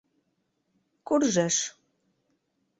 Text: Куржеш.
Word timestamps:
Куржеш. 1.07 1.55